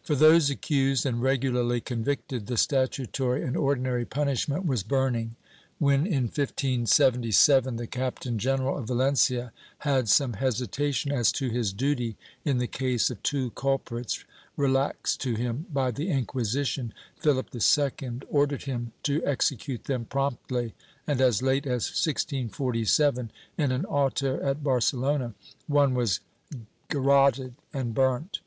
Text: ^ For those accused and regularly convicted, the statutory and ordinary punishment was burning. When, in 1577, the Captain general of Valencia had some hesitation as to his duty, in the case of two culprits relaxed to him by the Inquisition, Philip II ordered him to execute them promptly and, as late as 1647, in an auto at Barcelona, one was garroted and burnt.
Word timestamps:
^ 0.00 0.04
For 0.04 0.14
those 0.14 0.50
accused 0.50 1.04
and 1.04 1.20
regularly 1.20 1.80
convicted, 1.80 2.46
the 2.46 2.56
statutory 2.56 3.42
and 3.42 3.56
ordinary 3.56 4.04
punishment 4.04 4.64
was 4.64 4.84
burning. 4.84 5.34
When, 5.80 6.06
in 6.06 6.26
1577, 6.28 7.74
the 7.74 7.88
Captain 7.88 8.38
general 8.38 8.78
of 8.78 8.86
Valencia 8.86 9.50
had 9.78 10.08
some 10.08 10.34
hesitation 10.34 11.10
as 11.10 11.32
to 11.32 11.48
his 11.50 11.72
duty, 11.72 12.16
in 12.44 12.58
the 12.58 12.68
case 12.68 13.10
of 13.10 13.20
two 13.24 13.50
culprits 13.50 14.24
relaxed 14.56 15.20
to 15.22 15.34
him 15.34 15.66
by 15.72 15.90
the 15.90 16.08
Inquisition, 16.08 16.94
Philip 17.16 17.48
II 17.52 18.20
ordered 18.30 18.62
him 18.62 18.92
to 19.02 19.26
execute 19.26 19.86
them 19.86 20.04
promptly 20.04 20.72
and, 21.04 21.20
as 21.20 21.42
late 21.42 21.66
as 21.66 21.86
1647, 21.90 23.32
in 23.56 23.72
an 23.72 23.84
auto 23.86 24.40
at 24.40 24.62
Barcelona, 24.62 25.34
one 25.66 25.94
was 25.94 26.20
garroted 26.88 27.56
and 27.72 27.92
burnt. 27.92 28.38